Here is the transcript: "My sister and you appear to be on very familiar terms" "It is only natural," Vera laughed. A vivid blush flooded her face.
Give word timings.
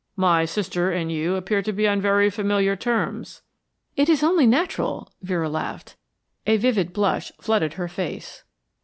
"My 0.15 0.45
sister 0.45 0.89
and 0.89 1.11
you 1.11 1.35
appear 1.35 1.61
to 1.61 1.71
be 1.71 1.87
on 1.87 2.01
very 2.01 2.31
familiar 2.31 2.75
terms" 2.75 3.43
"It 3.95 4.09
is 4.09 4.23
only 4.23 4.47
natural," 4.47 5.11
Vera 5.21 5.47
laughed. 5.47 5.95
A 6.47 6.57
vivid 6.57 6.91
blush 6.91 7.31
flooded 7.39 7.73
her 7.73 7.87
face. 7.87 8.43